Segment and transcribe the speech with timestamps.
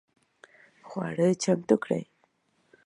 [0.87, 2.03] خواړه چمتو کړئ